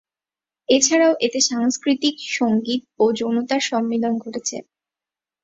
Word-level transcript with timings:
এছাড়াও 0.69 1.13
এতে 1.19 1.39
সাংস্কৃতিক, 1.49 2.15
সঙ্গীত 2.31 2.81
ও 2.99 3.15
যৌনতার 3.19 3.61
সম্মিলন 3.69 4.13
ঘটেছে। 4.17 4.57